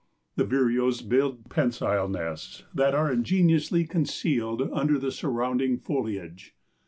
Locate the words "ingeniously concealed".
3.11-4.63